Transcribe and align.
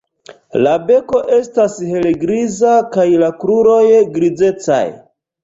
La 0.61 0.71
beko 0.85 1.19
estas 1.37 1.75
helgriza 1.89 2.73
kaj 2.97 3.07
la 3.25 3.31
kruroj 3.45 3.85
grizecaj. 4.19 4.83